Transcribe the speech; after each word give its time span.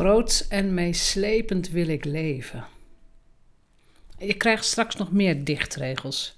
Groots 0.00 0.48
en 0.48 0.74
meeslepend 0.74 1.70
wil 1.70 1.88
ik 1.88 2.04
leven. 2.04 2.64
Je 4.18 4.34
krijgt 4.34 4.64
straks 4.64 4.96
nog 4.96 5.12
meer 5.12 5.44
dichtregels. 5.44 6.36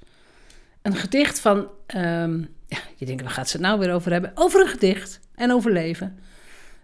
Een 0.83 0.97
gedicht 0.97 1.41
van, 1.41 1.67
ehm, 1.87 2.39
ja, 2.69 2.79
je 2.97 3.07
denkt, 3.07 3.23
waar 3.23 3.31
gaat 3.31 3.49
ze 3.49 3.57
het 3.57 3.67
nou 3.67 3.79
weer 3.79 3.93
over 3.93 4.13
hebben? 4.13 4.33
Over 4.35 4.61
een 4.61 4.69
gedicht 4.69 5.21
en 5.35 5.53
over 5.53 5.73
leven. 5.73 6.19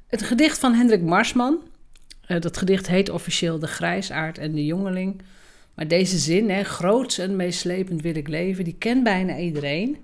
Het 0.06 0.22
gedicht 0.22 0.58
van 0.58 0.74
Hendrik 0.74 1.02
Marsman. 1.02 1.62
Uh, 2.28 2.40
dat 2.40 2.56
gedicht 2.56 2.86
heet 2.86 3.10
officieel 3.10 3.58
De 3.58 3.66
Grijsaard 3.66 4.38
en 4.38 4.52
de 4.52 4.64
Jongeling. 4.64 5.22
Maar 5.74 5.88
deze 5.88 6.18
zin, 6.18 6.50
hè, 6.50 6.64
groots 6.64 7.18
en 7.18 7.36
meeslepend 7.36 8.02
wil 8.02 8.16
ik 8.16 8.28
leven, 8.28 8.64
die 8.64 8.76
kent 8.78 9.02
bijna 9.02 9.38
iedereen. 9.38 9.96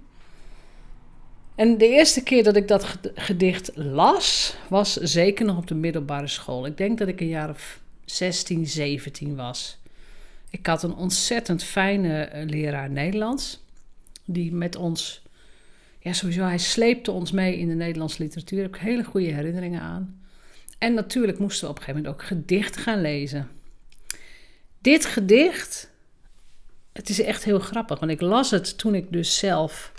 En 1.55 1.79
de 1.79 1.89
eerste 1.89 2.23
keer 2.23 2.45
dat 2.45 2.57
ik 2.57 2.69
dat 2.69 2.99
gedicht 3.15 3.71
las, 3.75 4.57
was 4.69 4.93
zeker 4.93 5.45
nog 5.45 5.57
op 5.57 5.67
de 5.67 5.75
middelbare 5.75 6.27
school. 6.27 6.67
Ik 6.67 6.77
denk 6.77 6.99
dat 6.99 7.09
ik 7.09 7.21
een 7.21 7.29
jaar 7.29 7.51
of 7.51 7.81
16, 8.05 8.67
17 8.67 9.37
was. 9.37 9.79
Ik 10.51 10.67
had 10.67 10.83
een 10.83 10.95
ontzettend 10.95 11.65
fijne 11.65 12.23
eh, 12.23 12.47
leraar 12.49 12.91
Nederlands, 12.91 13.63
die 14.25 14.53
met 14.53 14.77
ons, 14.77 15.23
ja 15.99 16.13
sowieso, 16.13 16.43
hij 16.43 16.59
sleepte 16.59 17.11
ons 17.11 17.33
mee 17.33 17.59
in 17.59 17.69
de 17.69 17.75
Nederlandse 17.75 18.23
literatuur. 18.23 18.59
Daar 18.59 18.67
heb 18.67 18.77
ik 18.77 18.87
hele 18.87 19.05
goede 19.05 19.33
herinneringen 19.33 19.81
aan. 19.81 20.21
En 20.79 20.95
natuurlijk 20.95 21.39
moesten 21.39 21.65
we 21.65 21.71
op 21.71 21.77
een 21.79 21.85
gegeven 21.85 22.03
moment 22.03 22.23
ook 22.23 22.29
gedichten 22.29 22.81
gaan 22.81 23.01
lezen. 23.01 23.49
Dit 24.81 25.05
gedicht, 25.05 25.91
het 26.93 27.09
is 27.09 27.21
echt 27.21 27.45
heel 27.45 27.59
grappig, 27.59 27.99
want 27.99 28.13
ik 28.13 28.21
las 28.21 28.51
het 28.51 28.79
toen 28.79 28.95
ik 28.95 29.13
dus 29.13 29.39
zelf 29.39 29.93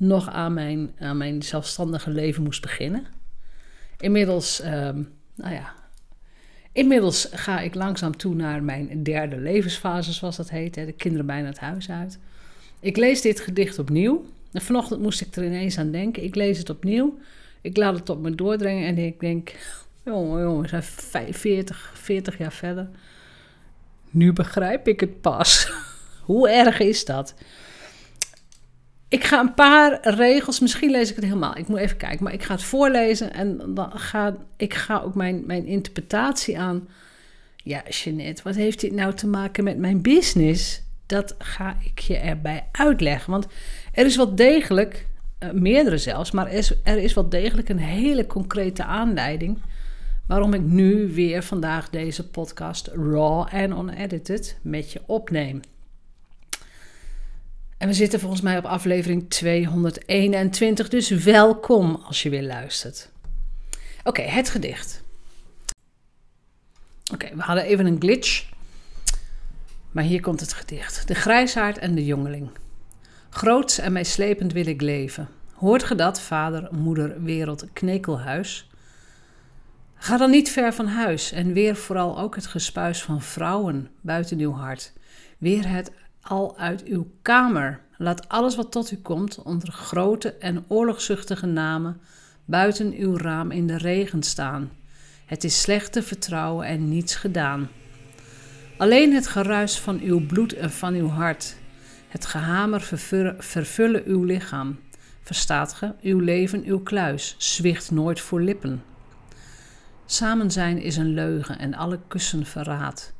nog 0.00 0.28
aan 0.28 0.54
mijn, 0.54 0.94
aan 0.98 1.16
mijn 1.16 1.42
zelfstandige 1.42 2.10
leven 2.10 2.42
moest 2.42 2.62
beginnen. 2.62 3.06
Inmiddels, 3.98 4.64
um, 4.64 5.12
nou 5.34 5.54
ja, 5.54 5.74
inmiddels 6.72 7.28
ga 7.32 7.60
ik 7.60 7.74
langzaam 7.74 8.16
toe 8.16 8.34
naar 8.34 8.62
mijn 8.62 9.02
derde 9.02 9.36
levensfase, 9.36 10.12
zoals 10.12 10.36
dat 10.36 10.50
heet. 10.50 10.74
Hè, 10.76 10.84
de 10.84 10.92
kinderen 10.92 11.26
bijna 11.26 11.48
het 11.48 11.58
huis 11.58 11.90
uit. 11.90 12.18
Ik 12.80 12.96
lees 12.96 13.20
dit 13.20 13.40
gedicht 13.40 13.78
opnieuw. 13.78 14.24
En 14.52 14.62
vanochtend 14.62 15.00
moest 15.00 15.20
ik 15.20 15.36
er 15.36 15.44
ineens 15.44 15.78
aan 15.78 15.90
denken. 15.90 16.24
Ik 16.24 16.34
lees 16.34 16.58
het 16.58 16.70
opnieuw. 16.70 17.18
Ik 17.60 17.76
laat 17.76 17.98
het 17.98 18.08
op 18.08 18.20
me 18.20 18.34
doordringen 18.34 18.86
en 18.86 18.98
ik 18.98 19.20
denk... 19.20 19.54
Jongen, 20.04 20.42
jongen, 20.42 20.62
we 20.62 20.82
zijn 21.10 21.34
40, 21.34 21.92
40 21.94 22.38
jaar 22.38 22.52
verder. 22.52 22.88
Nu 24.10 24.32
begrijp 24.32 24.88
ik 24.88 25.00
het 25.00 25.20
pas. 25.20 25.72
Hoe 26.30 26.50
erg 26.50 26.78
is 26.78 27.04
dat? 27.04 27.34
Ik 29.10 29.24
ga 29.24 29.40
een 29.40 29.54
paar 29.54 29.98
regels, 30.02 30.60
misschien 30.60 30.90
lees 30.90 31.10
ik 31.10 31.14
het 31.16 31.24
helemaal. 31.24 31.56
Ik 31.56 31.68
moet 31.68 31.78
even 31.78 31.96
kijken, 31.96 32.24
maar 32.24 32.32
ik 32.32 32.42
ga 32.42 32.54
het 32.54 32.62
voorlezen 32.62 33.32
en 33.32 33.74
dan 33.74 33.90
ga 33.92 34.36
ik 34.56 34.74
ga 34.74 35.00
ook 35.00 35.14
mijn, 35.14 35.42
mijn 35.46 35.66
interpretatie 35.66 36.58
aan. 36.58 36.88
Ja, 37.56 37.82
Jeanette, 37.88 38.42
wat 38.42 38.54
heeft 38.54 38.80
dit 38.80 38.92
nou 38.92 39.14
te 39.14 39.26
maken 39.26 39.64
met 39.64 39.78
mijn 39.78 40.02
business? 40.02 40.82
Dat 41.06 41.34
ga 41.38 41.76
ik 41.84 41.98
je 41.98 42.16
erbij 42.16 42.66
uitleggen. 42.72 43.30
Want 43.30 43.46
er 43.92 44.06
is 44.06 44.16
wel 44.16 44.34
degelijk, 44.34 45.06
uh, 45.38 45.50
meerdere 45.50 45.98
zelfs, 45.98 46.30
maar 46.30 46.46
er 46.46 46.52
is, 46.52 46.74
er 46.82 46.98
is 46.98 47.14
wel 47.14 47.28
degelijk 47.28 47.68
een 47.68 47.78
hele 47.78 48.26
concrete 48.26 48.84
aanleiding 48.84 49.58
waarom 50.26 50.54
ik 50.54 50.62
nu 50.62 51.12
weer 51.12 51.42
vandaag 51.42 51.90
deze 51.90 52.28
podcast 52.28 52.86
raw 52.86 53.46
en 53.50 53.70
unedited 53.70 54.58
met 54.62 54.92
je 54.92 55.00
opneem. 55.06 55.60
En 57.80 57.88
we 57.88 57.94
zitten 57.94 58.20
volgens 58.20 58.40
mij 58.40 58.58
op 58.58 58.64
aflevering 58.64 59.30
221, 59.30 60.88
dus 60.88 61.10
welkom 61.10 61.94
als 61.94 62.22
je 62.22 62.30
weer 62.30 62.42
luistert. 62.42 63.10
Oké, 64.04 64.22
het 64.22 64.50
gedicht. 64.50 65.02
Oké, 67.12 67.36
we 67.36 67.42
hadden 67.42 67.64
even 67.64 67.86
een 67.86 68.00
glitch. 68.00 68.48
Maar 69.90 70.04
hier 70.04 70.20
komt 70.20 70.40
het 70.40 70.52
gedicht. 70.52 71.08
De 71.08 71.14
grijsaard 71.14 71.78
en 71.78 71.94
de 71.94 72.04
jongeling. 72.04 72.50
Groots 73.30 73.78
en 73.78 73.92
meeslepend 73.92 74.52
wil 74.52 74.66
ik 74.66 74.80
leven. 74.80 75.28
Hoort 75.54 75.82
ge 75.82 75.94
dat, 75.94 76.20
vader, 76.20 76.68
moeder, 76.70 77.22
wereld, 77.22 77.66
knekelhuis? 77.72 78.70
Ga 79.94 80.16
dan 80.16 80.30
niet 80.30 80.50
ver 80.50 80.74
van 80.74 80.86
huis 80.86 81.32
en 81.32 81.52
weer 81.52 81.76
vooral 81.76 82.18
ook 82.18 82.34
het 82.34 82.46
gespuis 82.46 83.02
van 83.02 83.22
vrouwen 83.22 83.90
buiten 84.00 84.38
uw 84.38 84.52
hart. 84.52 84.92
Weer 85.38 85.68
het 85.68 85.90
al 86.30 86.58
uit 86.58 86.84
uw 86.84 87.10
kamer. 87.22 87.80
Laat 87.96 88.28
alles 88.28 88.56
wat 88.56 88.72
tot 88.72 88.90
u 88.90 88.96
komt 88.96 89.42
onder 89.42 89.72
grote 89.72 90.32
en 90.32 90.64
oorlogzuchtige 90.68 91.46
namen 91.46 92.00
buiten 92.44 92.92
uw 92.92 93.16
raam 93.16 93.50
in 93.50 93.66
de 93.66 93.78
regen 93.78 94.22
staan. 94.22 94.70
Het 95.26 95.44
is 95.44 95.60
slecht 95.60 95.92
te 95.92 96.02
vertrouwen 96.02 96.66
en 96.66 96.88
niets 96.88 97.14
gedaan. 97.14 97.68
Alleen 98.76 99.14
het 99.14 99.26
geruis 99.26 99.78
van 99.78 100.00
uw 100.00 100.26
bloed 100.26 100.52
en 100.52 100.70
van 100.70 100.94
uw 100.94 101.08
hart, 101.08 101.56
het 102.08 102.26
gehamer 102.26 102.80
vervullen 103.38 104.02
uw 104.04 104.22
lichaam. 104.24 104.78
Verstaat 105.22 105.72
ge, 105.72 105.94
uw 106.00 106.18
leven, 106.18 106.64
uw 106.64 106.80
kluis, 106.80 107.34
zwicht 107.38 107.90
nooit 107.90 108.20
voor 108.20 108.40
lippen. 108.40 108.82
Samen 110.06 110.50
zijn 110.50 110.78
is 110.78 110.96
een 110.96 111.14
leugen 111.14 111.58
en 111.58 111.74
alle 111.74 111.98
kussen 112.08 112.46
verraad. 112.46 113.12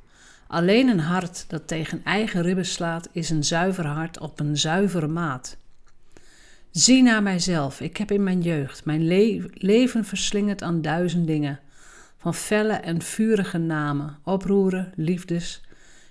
Alleen 0.50 0.88
een 0.88 1.00
hart 1.00 1.44
dat 1.48 1.66
tegen 1.66 2.04
eigen 2.04 2.42
ribben 2.42 2.66
slaat, 2.66 3.08
is 3.12 3.30
een 3.30 3.44
zuiver 3.44 3.86
hart 3.86 4.18
op 4.18 4.40
een 4.40 4.56
zuivere 4.56 5.06
maat. 5.06 5.56
Zie 6.70 7.02
naar 7.02 7.22
mijzelf, 7.22 7.80
ik 7.80 7.96
heb 7.96 8.10
in 8.10 8.22
mijn 8.22 8.40
jeugd 8.40 8.84
mijn 8.84 9.06
le 9.06 9.50
leven 9.54 10.04
verslingerd 10.04 10.62
aan 10.62 10.82
duizend 10.82 11.26
dingen, 11.26 11.60
van 12.16 12.34
felle 12.34 12.72
en 12.72 13.02
vurige 13.02 13.58
namen, 13.58 14.18
oproeren, 14.24 14.92
liefdes, 14.96 15.62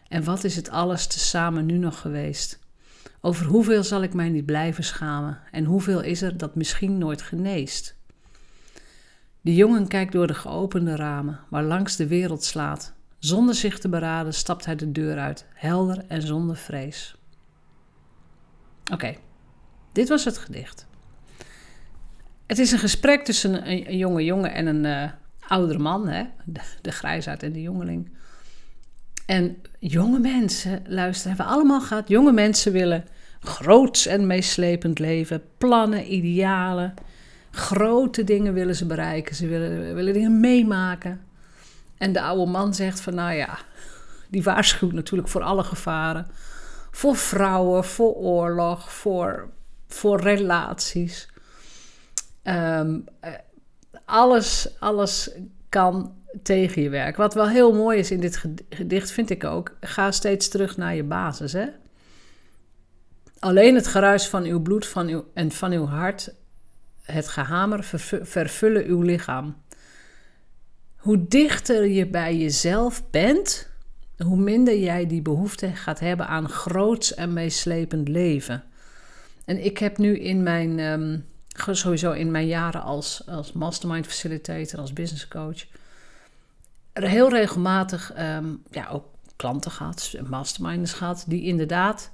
en 0.07 0.23
wat 0.23 0.43
is 0.43 0.55
het 0.55 0.69
alles 0.69 1.07
tezamen 1.07 1.65
nu 1.65 1.77
nog 1.77 1.99
geweest? 1.99 2.59
Over 3.21 3.45
hoeveel 3.45 3.83
zal 3.83 4.03
ik 4.03 4.13
mij 4.13 4.29
niet 4.29 4.45
blijven 4.45 4.83
schamen, 4.83 5.39
en 5.51 5.65
hoeveel 5.65 6.01
is 6.01 6.21
er 6.21 6.37
dat 6.37 6.55
misschien 6.55 6.97
nooit 6.97 7.21
geneest? 7.21 7.95
De 9.41 9.55
jongen 9.55 9.87
kijkt 9.87 10.11
door 10.11 10.27
de 10.27 10.33
geopende 10.33 10.95
ramen, 10.95 11.39
waar 11.49 11.63
langs 11.63 11.95
de 11.95 12.07
wereld 12.07 12.43
slaat, 12.43 12.97
zonder 13.19 13.55
zich 13.55 13.79
te 13.79 13.89
beraden 13.89 14.33
stapt 14.33 14.65
hij 14.65 14.75
de 14.75 14.91
deur 14.91 15.17
uit, 15.17 15.45
helder 15.53 16.03
en 16.07 16.21
zonder 16.21 16.55
vrees. 16.55 17.15
Oké, 18.91 19.15
dit 19.91 20.09
was 20.09 20.25
het 20.25 20.37
gedicht. 20.37 20.87
Het 22.47 22.59
is 22.59 22.71
een 22.71 22.79
gesprek 22.79 23.25
tussen 23.25 23.69
een, 23.69 23.97
jonge 23.97 24.23
jongen 24.23 24.53
en 24.53 24.65
een 24.65 24.85
uh, 24.85 25.11
oudere 25.47 25.79
man, 25.79 26.07
hè? 26.07 26.23
De, 26.45 26.61
de 26.81 26.91
grijsaard 26.91 27.43
en 27.43 27.51
de 27.51 27.61
jongeling. 27.61 28.09
En 29.25 29.57
jonge 29.79 30.19
mensen, 30.19 30.81
luisteren, 30.87 31.37
hebben 31.37 31.55
allemaal 31.55 31.81
gehad. 31.81 32.07
Jonge 32.07 32.31
mensen 32.31 32.71
willen 32.71 33.05
groots 33.39 34.05
en 34.05 34.27
meeslepend 34.27 34.99
leven, 34.99 35.41
plannen, 35.57 36.13
idealen. 36.13 36.93
Grote 37.51 38.23
dingen 38.23 38.53
willen 38.53 38.75
ze 38.75 38.85
bereiken. 38.85 39.35
Ze 39.35 39.47
willen, 39.47 39.95
willen 39.95 40.13
dingen 40.13 40.39
meemaken. 40.39 41.21
En 41.99 42.13
de 42.13 42.21
oude 42.21 42.51
man 42.51 42.73
zegt 42.73 43.01
van, 43.01 43.15
nou 43.15 43.33
ja, 43.33 43.59
die 44.29 44.43
waarschuwt 44.43 44.93
natuurlijk 44.93 45.29
voor 45.29 45.43
alle 45.43 45.63
gevaren. 45.63 46.27
Voor 46.91 47.15
vrouwen, 47.15 47.83
voor 47.83 48.13
oorlog, 48.13 48.93
voor, 48.93 49.49
voor 49.87 50.21
relaties. 50.21 51.29
Um, 52.43 53.03
alles, 54.05 54.69
alles 54.79 55.31
kan 55.69 56.13
tegen 56.43 56.81
je 56.81 56.89
werken. 56.89 57.21
Wat 57.21 57.33
wel 57.33 57.47
heel 57.47 57.73
mooi 57.73 57.99
is 57.99 58.11
in 58.11 58.19
dit 58.19 58.43
gedicht, 58.69 59.11
vind 59.11 59.29
ik 59.29 59.43
ook. 59.43 59.77
Ga 59.81 60.11
steeds 60.11 60.47
terug 60.47 60.77
naar 60.77 60.95
je 60.95 61.03
basis. 61.03 61.53
Hè? 61.53 61.65
Alleen 63.39 63.75
het 63.75 63.87
geruis 63.87 64.27
van 64.27 64.43
uw 64.43 64.61
bloed 64.61 64.87
van 64.87 65.07
uw, 65.07 65.25
en 65.33 65.51
van 65.51 65.71
uw 65.71 65.85
hart, 65.85 66.33
het 67.01 67.27
gehamer, 67.27 67.83
vervullen 68.23 68.85
uw 68.85 69.01
lichaam. 69.01 69.55
Hoe 70.99 71.27
dichter 71.27 71.87
je 71.87 72.07
bij 72.07 72.37
jezelf 72.37 73.09
bent, 73.09 73.69
hoe 74.17 74.37
minder 74.37 74.79
jij 74.79 75.07
die 75.07 75.21
behoefte 75.21 75.67
gaat 75.67 75.99
hebben 75.99 76.27
aan 76.27 76.49
groots 76.49 77.13
en 77.13 77.33
meeslepend 77.33 78.07
leven. 78.07 78.63
En 79.45 79.65
ik 79.65 79.77
heb 79.77 79.97
nu 79.97 80.19
in 80.19 80.43
mijn, 80.43 80.79
um, 80.79 81.25
sowieso 81.71 82.11
in 82.11 82.31
mijn 82.31 82.47
jaren 82.47 82.81
als, 82.81 83.23
als 83.27 83.51
mastermind 83.51 84.07
facilitator, 84.07 84.79
als 84.79 84.93
business 84.93 85.27
coach, 85.27 85.65
heel 86.93 87.29
regelmatig 87.29 88.13
um, 88.19 88.63
ja, 88.71 88.87
ook 88.89 89.05
klanten 89.35 89.71
gehad, 89.71 90.15
masterminders 90.27 90.93
gehad, 90.93 91.23
die 91.27 91.43
inderdaad 91.43 92.11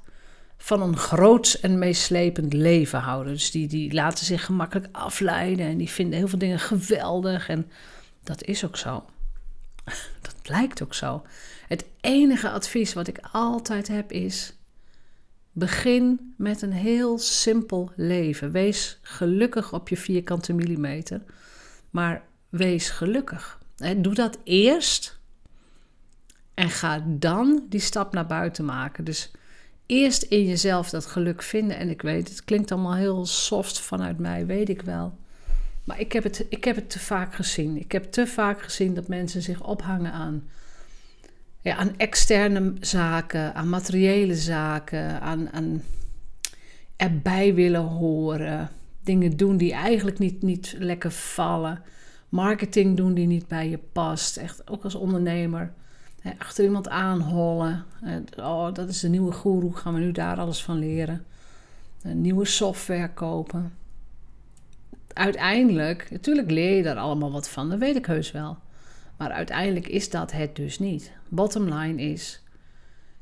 van 0.58 0.82
een 0.82 0.98
groots 0.98 1.60
en 1.60 1.80
meeslepend 1.80 2.54
leven 2.54 3.00
houden. 3.00 3.34
Dus 3.34 3.52
die, 3.52 3.68
die 3.68 3.94
laten 3.94 4.26
zich 4.26 4.46
gemakkelijk 4.46 4.88
afleiden 4.92 5.66
en 5.66 5.78
die 5.78 5.90
vinden 5.90 6.18
heel 6.18 6.28
veel 6.28 6.40
dingen 6.40 6.60
geweldig 6.60 7.50
en 7.50 7.72
dat 8.25 8.44
is 8.44 8.66
ook 8.66 8.77
zo. 8.77 9.06
Dat 10.22 10.36
blijkt 10.42 10.83
ook 10.83 10.94
zo. 10.94 11.24
Het 11.68 11.86
enige 12.01 12.50
advies 12.50 12.94
wat 12.94 13.07
ik 13.07 13.19
altijd 13.31 13.88
heb 13.88 14.12
is: 14.12 14.54
begin 15.51 16.33
met 16.38 16.62
een 16.62 16.74
heel 16.74 17.18
simpel 17.18 17.92
leven. 17.95 18.51
Wees 18.51 19.00
gelukkig 19.01 19.74
op 19.74 19.89
je 19.89 19.98
vierkante 19.98 20.54
millimeter, 20.54 21.22
maar 21.89 22.24
wees 22.50 22.89
gelukkig. 22.89 23.60
doe 23.98 24.13
dat 24.13 24.38
eerst 24.44 25.19
en 26.54 26.69
ga 26.69 27.04
dan 27.07 27.66
die 27.69 27.80
stap 27.80 28.13
naar 28.13 28.25
buiten 28.25 28.66
maken. 28.66 29.04
Dus 29.04 29.31
eerst 29.86 30.24
in 30.24 30.45
jezelf 30.45 30.89
dat 30.89 31.06
geluk 31.06 31.42
vinden. 31.42 31.77
En 31.77 31.89
ik 31.89 32.01
weet, 32.01 32.30
het 32.30 32.44
klinkt 32.44 32.72
allemaal 32.72 32.95
heel 32.95 33.25
soft 33.25 33.80
vanuit 33.80 34.18
mij, 34.18 34.45
weet 34.45 34.69
ik 34.69 34.81
wel. 34.81 35.18
Maar 35.86 36.00
ik 36.00 36.12
heb 36.12 36.24
het, 36.24 36.46
ik 36.50 36.64
heb 36.64 36.76
het 36.76 36.90
te 36.90 37.00
vaak 37.00 37.36
gezien. 37.36 37.78
Ik 37.78 37.92
heb 37.92 38.12
te 38.12 38.28
vaak 38.28 38.62
gezien 38.62 38.94
dat 38.94 39.08
mensen 39.08 39.42
zich 39.42 39.64
ophangen 39.64 40.12
aan, 40.12 40.44
ja, 41.62 41.76
aan 41.76 41.98
externe 41.98 42.74
zaken, 42.80 43.56
aan 43.56 43.70
materiële 43.70 44.36
zaken, 44.36 45.22
aan, 45.22 45.52
aan 45.52 45.82
erbij 46.96 47.54
willen 47.54 47.82
horen. 47.82 48.70
Dingen 49.04 49.38
doen 49.38 49.58
die 49.58 49.74
eigenlijk 49.74 50.20
niet, 50.20 50.42
niet 50.42 50.76
lekker 50.78 51.12
vallen. 51.12 51.82
Marketing 52.30 52.98
doen 52.98 53.14
die 53.14 53.28
niet 53.28 53.48
bij 53.48 53.70
je 53.70 53.80
past. 53.92 54.38
Echt 54.38 54.70
ook 54.70 54.84
als 54.84 54.96
ondernemer. 54.96 55.74
Achter 56.38 56.64
iemand 56.64 56.90
aanhollen. 56.90 57.86
Oh, 58.38 58.74
dat 58.74 58.90
is 58.90 59.00
de 59.00 59.10
nieuwe 59.10 59.32
guru. 59.32 59.74
Gaan 59.74 59.94
we 59.94 60.00
nu 60.00 60.12
daar 60.12 60.38
alles 60.38 60.64
van 60.64 60.80
leren? 60.80 61.26
Een 62.02 62.22
nieuwe 62.22 62.46
software 62.46 63.14
kopen. 63.14 63.74
Uiteindelijk, 65.16 66.12
natuurlijk 66.12 66.52
leer 66.52 66.76
je 66.76 66.84
daar 66.84 66.96
allemaal 66.96 67.32
wat 67.32 67.50
van. 67.50 67.70
Dat 67.70 67.80
weet 67.80 67.96
ik 67.96 68.06
heus 68.06 68.32
wel. 68.32 68.58
Maar 69.18 69.32
uiteindelijk 69.32 69.88
is 69.88 70.10
dat 70.10 70.32
het 70.32 70.56
dus 70.56 70.80
niet. 70.80 71.12
Bottom 71.30 71.74
line 71.74 72.02
is 72.02 72.44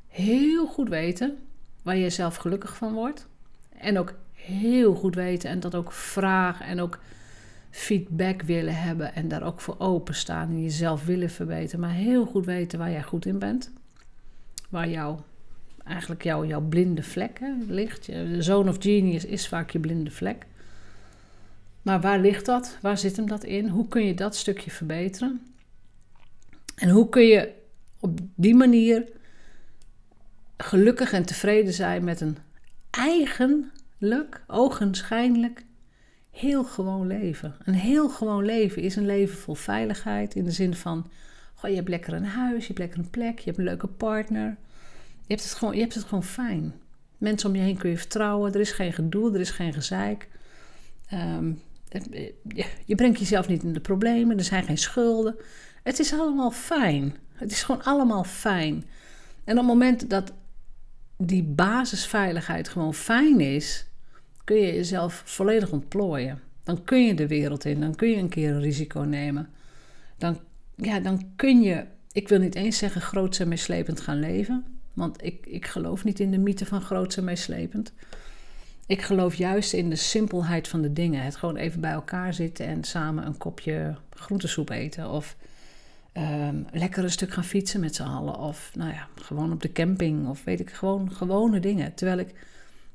heel 0.07 0.68
goed 0.68 0.90
weten 0.90 1.38
waar 1.81 1.95
je 1.95 2.10
zelf 2.10 2.36
gelukkig 2.36 2.75
van 2.75 2.94
wordt. 2.94 3.28
En 3.78 4.00
ook 4.00 4.13
heel 4.31 4.95
goed 4.95 5.16
weten 5.16 5.50
en 5.50 5.60
dat 5.60 5.75
ook 5.75 5.92
vragen 5.92 6.66
en 6.66 6.80
ook 6.80 7.00
feedback 7.69 8.42
willen 8.42 8.75
hebben 8.75 9.16
en 9.16 9.28
daar 9.28 9.44
ook 9.44 9.62
voor 9.62 9.75
openstaan 9.78 10.50
en 10.50 10.62
jezelf 10.62 11.06
willen 11.06 11.30
verbeteren. 11.30 11.80
Maar 11.80 11.94
heel 11.94 12.25
goed 12.25 12.46
weten 12.46 12.80
waar 12.80 12.92
jij 12.92 13.04
goed 13.04 13.25
in 13.25 13.39
bent. 13.39 13.72
Waar 14.69 14.89
jouw, 14.89 15.24
eigenlijk 15.84 16.24
jouw, 16.24 16.46
jouw 16.46 16.62
blinde 16.62 17.04
vlek 17.04 17.39
ligt. 17.68 18.06
De 18.06 18.42
zone 18.42 18.69
of 18.69 18.78
genius 18.80 19.25
is 19.25 19.48
vaak 19.48 19.69
je 19.69 19.80
blinde 19.80 20.12
vlek. 20.12 20.46
Maar 21.83 22.01
waar 22.01 22.19
ligt 22.19 22.45
dat? 22.45 22.77
Waar 22.81 22.97
zit 22.97 23.15
hem 23.15 23.27
dat 23.27 23.44
in? 23.44 23.68
Hoe 23.68 23.88
kun 23.88 24.06
je 24.06 24.13
dat 24.13 24.35
stukje 24.35 24.71
verbeteren? 24.71 25.41
En 26.75 26.89
hoe 26.89 27.09
kun 27.09 27.24
je 27.24 27.51
op 28.00 28.19
die 28.35 28.56
manier 28.56 29.07
gelukkig 30.57 31.13
en 31.13 31.25
tevreden 31.25 31.74
zijn 31.74 32.03
met 32.03 32.21
een 32.21 32.38
eigenlijk, 32.89 34.44
ogenschijnlijk 34.47 35.65
heel 36.31 36.63
gewoon 36.63 37.07
leven. 37.07 37.56
Een 37.63 37.74
heel 37.74 38.09
gewoon 38.09 38.45
leven 38.45 38.81
is 38.81 38.95
een 38.95 39.06
leven 39.06 39.38
vol 39.38 39.56
veiligheid 39.56 40.36
in 40.36 40.44
de 40.44 40.51
zin 40.51 40.75
van: 40.75 41.09
goh, 41.53 41.69
je 41.69 41.75
hebt 41.75 41.89
lekker 41.89 42.13
een 42.13 42.25
huis, 42.25 42.62
je 42.62 42.68
hebt 42.68 42.79
lekker 42.79 43.00
een 43.00 43.09
plek, 43.09 43.39
je 43.39 43.45
hebt 43.45 43.57
een 43.57 43.63
leuke 43.63 43.88
partner. 43.88 44.57
Je 45.25 45.33
hebt 45.33 45.44
het 45.44 45.53
gewoon, 45.53 45.74
je 45.74 45.81
hebt 45.81 45.94
het 45.94 46.03
gewoon 46.03 46.24
fijn. 46.24 46.74
Mensen 47.18 47.50
om 47.50 47.56
je 47.56 47.62
heen 47.62 47.77
kun 47.77 47.89
je 47.89 47.97
vertrouwen, 47.97 48.53
er 48.53 48.59
is 48.59 48.71
geen 48.71 48.94
gedoe, 48.94 49.33
er 49.33 49.39
is 49.39 49.51
geen 49.51 49.74
gezeik. 49.74 50.29
Um, 51.13 51.62
je 52.86 52.95
brengt 52.95 53.19
jezelf 53.19 53.48
niet 53.48 53.63
in 53.63 53.74
de 53.74 53.80
problemen, 53.80 54.38
er 54.38 54.44
zijn 54.44 54.63
geen 54.63 54.78
schulden. 54.78 55.36
Het 55.84 56.00
is 56.00 56.13
allemaal 56.13 56.51
fijn. 56.51 57.16
Het 57.34 57.51
is 57.51 57.63
gewoon 57.63 57.84
allemaal 57.84 58.24
fijn. 58.24 58.86
En 59.44 59.54
op 59.54 59.57
het 59.57 59.68
moment 59.68 60.10
dat 60.10 60.34
die 61.18 61.44
basisveiligheid 61.44 62.69
gewoon 62.69 62.94
fijn 62.94 63.40
is, 63.40 63.86
kun 64.44 64.57
je 64.57 64.74
jezelf 64.74 65.22
volledig 65.25 65.72
ontplooien. 65.72 66.42
Dan 66.63 66.84
kun 66.84 67.06
je 67.06 67.13
de 67.13 67.28
wereld 67.28 67.66
in, 67.66 67.80
dan 67.80 67.96
kun 67.96 68.10
je 68.10 68.18
een 68.18 68.30
keer 68.30 68.50
een 68.50 68.62
risico 68.62 69.00
nemen. 69.00 69.50
Dan, 70.18 70.39
ja, 70.75 71.00
dan 71.00 71.31
kun 71.36 71.62
je, 71.62 71.86
ik 72.12 72.28
wil 72.28 72.39
niet 72.39 72.56
eens 72.56 72.78
zeggen 72.78 73.01
groots 73.01 73.39
en 73.39 73.48
meeslepend 73.48 74.01
gaan 74.01 74.19
leven, 74.19 74.66
want 74.94 75.24
ik, 75.24 75.46
ik 75.46 75.66
geloof 75.66 76.04
niet 76.04 76.19
in 76.19 76.31
de 76.31 76.38
mythe 76.38 76.66
van 76.66 76.81
groots 76.81 77.18
en 77.18 77.24
meeslepend. 77.24 77.94
Ik 78.88 79.01
geloof 79.01 79.35
juist 79.35 79.74
in 79.74 79.89
de 79.89 79.95
simpelheid 79.95 80.68
van 80.68 80.81
de 80.81 80.94
dingen. 80.94 81.24
Het 81.24 81.35
gewoon 81.35 81.56
even 81.56 81.81
bij 81.81 81.91
elkaar 81.91 82.33
zitten 82.33 82.65
en 82.65 82.83
samen 82.83 83.25
een 83.25 83.38
kopje 83.38 83.95
groentesoep 84.09 84.69
eten. 84.69 85.09
Of 85.09 85.35
um, 86.13 86.65
lekker 86.71 87.03
een 87.03 87.12
stuk 87.12 87.33
gaan 87.33 87.44
fietsen 87.44 87.80
met 87.80 87.95
z'n 87.95 88.03
allen. 88.03 88.38
Of 88.38 88.71
nou 88.75 88.91
ja, 88.91 89.07
gewoon 89.15 89.51
op 89.51 89.62
de 89.62 89.71
camping. 89.71 90.27
Of 90.27 90.44
weet 90.44 90.59
ik, 90.59 90.69
gewoon 90.69 91.12
gewone 91.12 91.59
dingen. 91.59 91.94
Terwijl 91.94 92.19
ik 92.19 92.33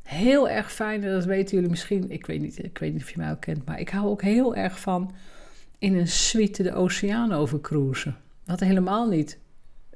heel 0.02 0.48
erg 0.48 0.72
fijn, 0.72 1.00
dat 1.00 1.24
weten 1.24 1.54
jullie 1.54 1.70
misschien. 1.70 2.10
Ik 2.10 2.26
weet 2.26 2.40
niet, 2.40 2.64
ik 2.64 2.78
weet 2.78 2.92
niet 2.92 3.02
of 3.02 3.10
je 3.10 3.18
mij 3.18 3.30
ook 3.30 3.40
kent. 3.40 3.64
Maar 3.64 3.80
ik 3.80 3.88
hou 3.88 4.06
ook 4.06 4.22
heel 4.22 4.56
erg 4.56 4.80
van 4.80 5.14
in 5.78 5.94
een 5.94 6.08
suite 6.08 6.62
de 6.62 6.74
oceaan 6.74 7.32
over 7.32 7.60
cruisen. 7.60 8.16
Wat 8.44 8.60
helemaal 8.60 9.08
niet, 9.08 9.38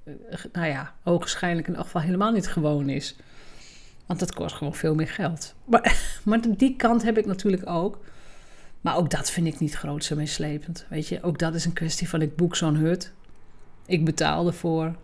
eh, 0.04 0.14
nou 0.52 0.66
ja, 0.66 0.94
ogenschijnlijk 1.04 1.68
in 1.68 1.74
elk 1.74 1.84
geval 1.84 2.00
helemaal 2.00 2.32
niet 2.32 2.48
gewoon 2.48 2.88
is. 2.88 3.16
Want 4.06 4.20
dat 4.20 4.34
kost 4.34 4.54
gewoon 4.54 4.74
veel 4.74 4.94
meer 4.94 5.08
geld. 5.08 5.54
Maar, 5.64 5.98
maar 6.24 6.40
die 6.56 6.76
kant 6.76 7.02
heb 7.02 7.18
ik 7.18 7.26
natuurlijk 7.26 7.68
ook. 7.68 7.98
Maar 8.80 8.96
ook 8.96 9.10
dat 9.10 9.30
vind 9.30 9.46
ik 9.46 9.58
niet 9.58 9.74
groots 9.74 10.10
en 10.10 10.16
meeslepend. 10.16 10.86
Weet 10.88 11.08
je, 11.08 11.22
ook 11.22 11.38
dat 11.38 11.54
is 11.54 11.64
een 11.64 11.72
kwestie 11.72 12.08
van 12.08 12.22
ik 12.22 12.36
boek 12.36 12.56
zo'n 12.56 12.76
hut. 12.76 13.12
Ik 13.86 14.04
betaal 14.04 14.46
ervoor. 14.46 14.94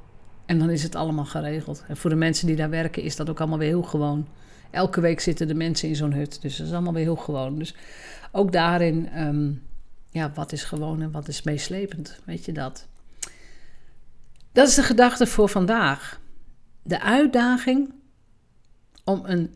En 0.47 0.59
dan 0.59 0.71
is 0.71 0.83
het 0.83 0.95
allemaal 0.95 1.25
geregeld. 1.25 1.85
En 1.89 1.97
voor 1.97 2.11
de 2.11 2.17
mensen 2.17 2.47
die 2.47 2.57
daar 2.57 2.71
werken 2.71 3.03
is 3.03 3.17
dat 3.17 3.31
ook 3.31 3.39
allemaal 3.39 3.59
weer 3.59 3.69
heel 3.69 3.83
gewoon. 3.83 4.29
Elke 4.71 5.01
week 5.01 5.21
zitten 5.21 5.49
de 5.49 5.55
mensen 5.55 5.89
in 5.89 5.97
zo'n 5.97 6.13
hut. 6.13 6.43
Dus 6.43 6.57
dat 6.57 6.67
is 6.67 6.73
allemaal 6.73 6.93
weer 6.93 7.03
heel 7.03 7.17
gewoon. 7.17 7.59
Dus 7.59 7.75
ook 8.33 8.53
daarin, 8.53 9.09
ehm, 9.09 9.51
ja, 10.11 10.31
wat 10.35 10.53
is 10.53 10.65
gewoon 10.65 11.03
en 11.03 11.11
wat 11.11 11.29
is 11.29 11.43
meeslepend? 11.43 12.21
Weet 12.25 12.45
je 12.45 12.53
dat? 12.53 12.87
Dat 14.53 14.69
is 14.69 14.75
de 14.75 14.83
gedachte 14.83 15.27
voor 15.27 15.49
vandaag. 15.49 16.21
De 16.83 17.01
uitdaging 17.01 17.93
om 19.09 19.21
een 19.25 19.55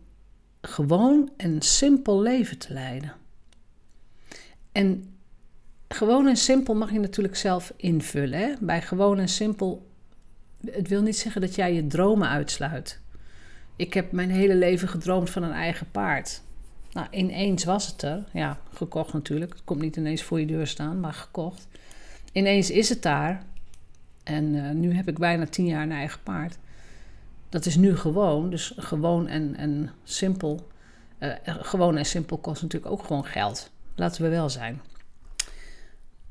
gewoon 0.60 1.30
en 1.36 1.62
simpel 1.62 2.20
leven 2.20 2.58
te 2.58 2.72
leiden. 2.72 3.12
En 4.72 5.14
gewoon 5.88 6.26
en 6.26 6.36
simpel 6.36 6.74
mag 6.74 6.92
je 6.92 6.98
natuurlijk 6.98 7.36
zelf 7.36 7.72
invullen. 7.76 8.38
Hè? 8.38 8.54
Bij 8.60 8.82
gewoon 8.82 9.18
en 9.18 9.28
simpel, 9.28 9.86
het 10.70 10.88
wil 10.88 11.02
niet 11.02 11.16
zeggen 11.16 11.40
dat 11.40 11.54
jij 11.54 11.74
je 11.74 11.86
dromen 11.86 12.28
uitsluit. 12.28 13.00
Ik 13.76 13.94
heb 13.94 14.12
mijn 14.12 14.30
hele 14.30 14.54
leven 14.54 14.88
gedroomd 14.88 15.30
van 15.30 15.42
een 15.42 15.52
eigen 15.52 15.90
paard. 15.90 16.42
Nou, 16.92 17.06
ineens 17.10 17.64
was 17.64 17.86
het 17.86 18.02
er. 18.02 18.24
Ja, 18.32 18.60
gekocht 18.74 19.12
natuurlijk. 19.12 19.52
Het 19.52 19.64
komt 19.64 19.80
niet 19.80 19.96
ineens 19.96 20.22
voor 20.22 20.40
je 20.40 20.46
deur 20.46 20.66
staan, 20.66 21.00
maar 21.00 21.14
gekocht. 21.14 21.68
Ineens 22.32 22.70
is 22.70 22.88
het 22.88 23.02
daar. 23.02 23.44
En 24.22 24.64
eh, 24.64 24.70
nu 24.70 24.94
heb 24.94 25.08
ik 25.08 25.18
bijna 25.18 25.46
tien 25.46 25.66
jaar 25.66 25.82
een 25.82 25.92
eigen 25.92 26.22
paard. 26.22 26.58
Dat 27.52 27.66
is 27.66 27.76
nu 27.76 27.96
gewoon. 27.96 28.50
Dus 28.50 28.72
gewoon 28.76 29.28
en, 29.28 29.56
en 29.56 29.90
simpel. 30.04 30.70
Uh, 31.18 31.32
gewoon 31.44 31.96
en 31.96 32.06
simpel 32.06 32.38
kost 32.38 32.62
natuurlijk 32.62 32.92
ook 32.92 33.04
gewoon 33.04 33.24
geld. 33.24 33.70
Laten 33.94 34.22
we 34.22 34.28
wel 34.28 34.50
zijn. 34.50 34.80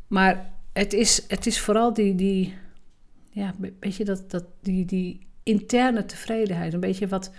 Maar 0.08 0.50
het 0.74 0.94
is, 0.94 1.24
het 1.28 1.46
is 1.46 1.60
vooral 1.60 1.94
die, 1.94 2.16
die, 2.16 2.58
ja, 3.30 3.54
beetje 3.80 4.06
dat, 4.06 4.32
dat, 4.32 4.44
die, 4.62 4.86
die 4.86 5.28
interne 5.44 6.06
tevredenheid. 6.06 6.74
Een 6.74 6.80
beetje 6.80 7.08
wat, 7.08 7.32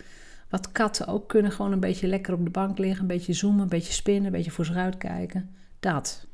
wat 0.48 0.72
katten 0.72 1.06
ook 1.06 1.28
kunnen. 1.28 1.52
Gewoon 1.52 1.72
een 1.72 1.80
beetje 1.80 2.06
lekker 2.06 2.34
op 2.34 2.44
de 2.44 2.50
bank 2.50 2.78
liggen. 2.78 3.00
Een 3.00 3.06
beetje 3.06 3.32
zoomen, 3.32 3.62
een 3.62 3.68
beetje 3.68 3.92
spinnen, 3.92 4.24
een 4.24 4.32
beetje 4.32 4.50
voor 4.50 4.64
zich 4.64 4.76
uitkijken. 4.76 5.54
Dat. 5.80 6.26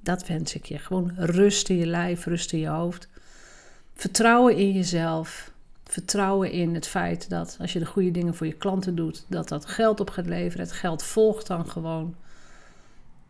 Dat 0.00 0.26
wens 0.26 0.54
ik 0.54 0.64
je. 0.64 0.78
Gewoon 0.78 1.12
rust 1.16 1.68
in 1.68 1.76
je 1.76 1.86
lijf, 1.86 2.24
rust 2.24 2.52
in 2.52 2.58
je 2.58 2.68
hoofd. 2.68 3.08
Vertrouwen 3.94 4.56
in 4.56 4.72
jezelf. 4.72 5.54
Vertrouwen 5.86 6.50
in 6.50 6.74
het 6.74 6.86
feit 6.86 7.28
dat 7.28 7.56
als 7.60 7.72
je 7.72 7.78
de 7.78 7.86
goede 7.86 8.10
dingen 8.10 8.34
voor 8.34 8.46
je 8.46 8.52
klanten 8.52 8.94
doet, 8.94 9.24
dat 9.28 9.48
dat 9.48 9.66
geld 9.66 10.00
op 10.00 10.10
gaat 10.10 10.26
leveren. 10.26 10.66
Het 10.66 10.74
geld 10.74 11.02
volgt 11.02 11.46
dan 11.46 11.70
gewoon. 11.70 12.14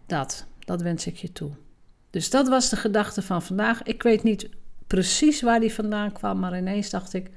Dat, 0.06 0.46
dat 0.58 0.82
wens 0.82 1.06
ik 1.06 1.16
je 1.16 1.32
toe. 1.32 1.50
Dus 2.10 2.30
dat 2.30 2.48
was 2.48 2.68
de 2.68 2.76
gedachte 2.76 3.22
van 3.22 3.42
vandaag. 3.42 3.82
Ik 3.82 4.02
weet 4.02 4.22
niet 4.22 4.48
precies 4.86 5.42
waar 5.42 5.60
die 5.60 5.72
vandaan 5.72 6.12
kwam, 6.12 6.38
maar 6.38 6.58
ineens 6.58 6.90
dacht 6.90 7.12
ik: 7.12 7.30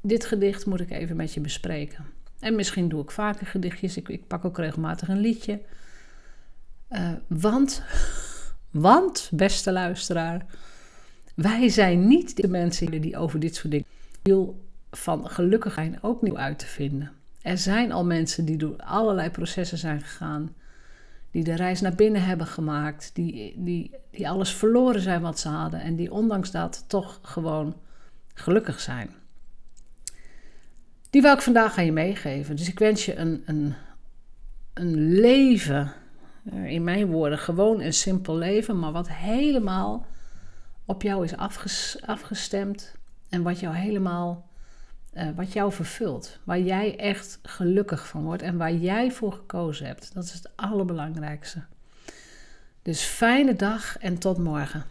dit 0.00 0.24
gedicht 0.24 0.66
moet 0.66 0.80
ik 0.80 0.90
even 0.90 1.16
met 1.16 1.34
je 1.34 1.40
bespreken. 1.40 2.04
En 2.40 2.54
misschien 2.54 2.88
doe 2.88 3.02
ik 3.02 3.10
vaker 3.10 3.46
gedichtjes. 3.46 3.96
Ik, 3.96 4.08
ik 4.08 4.26
pak 4.26 4.44
ook 4.44 4.58
regelmatig 4.58 5.08
een 5.08 5.20
liedje. 5.20 5.60
Uh, 6.90 7.12
want, 7.26 7.82
want, 8.70 9.30
beste 9.32 9.72
luisteraar, 9.72 10.46
wij 11.34 11.68
zijn 11.68 12.06
niet 12.06 12.36
de 12.36 12.48
mensen 12.48 13.00
die 13.00 13.16
over 13.16 13.40
dit 13.40 13.54
soort 13.54 13.70
dingen 13.70 13.86
van 14.90 15.30
gelukkig 15.30 15.72
zijn 15.72 15.98
ook 16.02 16.22
nieuw 16.22 16.38
uit 16.38 16.58
te 16.58 16.66
vinden. 16.66 17.10
Er 17.42 17.58
zijn 17.58 17.92
al 17.92 18.04
mensen 18.04 18.44
die 18.44 18.56
door 18.56 18.76
allerlei 18.76 19.30
processen 19.30 19.78
zijn 19.78 20.00
gegaan, 20.00 20.54
die 21.30 21.44
de 21.44 21.54
reis 21.54 21.80
naar 21.80 21.94
binnen 21.94 22.24
hebben 22.24 22.46
gemaakt, 22.46 23.10
die, 23.14 23.54
die, 23.56 23.94
die 24.10 24.28
alles 24.28 24.54
verloren 24.54 25.00
zijn 25.00 25.20
wat 25.20 25.38
ze 25.38 25.48
hadden 25.48 25.80
en 25.80 25.96
die 25.96 26.12
ondanks 26.12 26.50
dat 26.50 26.84
toch 26.86 27.18
gewoon 27.22 27.76
gelukkig 28.34 28.80
zijn. 28.80 29.10
Die 31.10 31.22
wil 31.22 31.32
ik 31.32 31.40
vandaag 31.40 31.78
aan 31.78 31.84
je 31.84 31.92
meegeven. 31.92 32.56
Dus 32.56 32.68
ik 32.68 32.78
wens 32.78 33.04
je 33.04 33.16
een, 33.16 33.42
een, 33.46 33.74
een 34.74 35.20
leven, 35.20 35.92
eh, 36.44 36.64
in 36.64 36.84
mijn 36.84 37.06
woorden, 37.06 37.38
gewoon 37.38 37.80
een 37.80 37.92
simpel 37.92 38.36
leven, 38.36 38.78
maar 38.78 38.92
wat 38.92 39.08
helemaal 39.10 40.06
op 40.84 41.02
jou 41.02 41.24
is 41.24 41.36
afgestemd 42.06 42.94
en 43.32 43.42
wat 43.42 43.60
jou 43.60 43.74
helemaal, 43.74 44.48
uh, 45.14 45.28
wat 45.36 45.52
jou 45.52 45.72
vervult. 45.72 46.38
Waar 46.44 46.60
jij 46.60 46.98
echt 46.98 47.38
gelukkig 47.42 48.08
van 48.08 48.24
wordt 48.24 48.42
en 48.42 48.56
waar 48.56 48.74
jij 48.74 49.10
voor 49.10 49.32
gekozen 49.32 49.86
hebt. 49.86 50.14
Dat 50.14 50.24
is 50.24 50.32
het 50.32 50.50
allerbelangrijkste. 50.56 51.62
Dus 52.82 53.02
fijne 53.02 53.56
dag 53.56 53.98
en 53.98 54.18
tot 54.18 54.38
morgen. 54.38 54.84